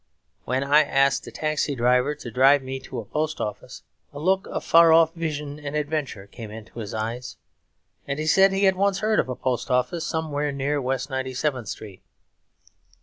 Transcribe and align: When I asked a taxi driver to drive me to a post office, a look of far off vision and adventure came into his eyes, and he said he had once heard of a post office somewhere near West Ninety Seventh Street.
When 0.45 0.63
I 0.63 0.81
asked 0.81 1.27
a 1.27 1.31
taxi 1.31 1.75
driver 1.75 2.15
to 2.15 2.31
drive 2.31 2.63
me 2.63 2.79
to 2.79 2.97
a 2.97 3.05
post 3.05 3.39
office, 3.39 3.83
a 4.11 4.17
look 4.17 4.47
of 4.47 4.63
far 4.63 4.91
off 4.91 5.13
vision 5.13 5.59
and 5.59 5.75
adventure 5.75 6.25
came 6.25 6.49
into 6.49 6.79
his 6.79 6.91
eyes, 6.95 7.37
and 8.07 8.17
he 8.17 8.25
said 8.25 8.51
he 8.51 8.63
had 8.63 8.75
once 8.75 9.01
heard 9.01 9.19
of 9.19 9.29
a 9.29 9.35
post 9.35 9.69
office 9.69 10.03
somewhere 10.03 10.51
near 10.51 10.81
West 10.81 11.11
Ninety 11.11 11.35
Seventh 11.35 11.67
Street. 11.67 12.01